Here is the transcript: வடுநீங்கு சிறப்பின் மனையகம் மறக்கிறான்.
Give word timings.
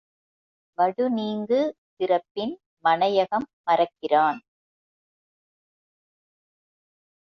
வடுநீங்கு 0.77 1.59
சிறப்பின் 1.95 2.53
மனையகம் 2.83 3.47
மறக்கிறான். 3.63 4.39